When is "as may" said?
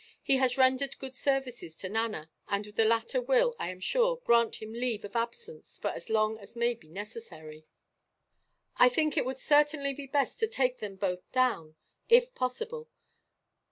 6.39-6.73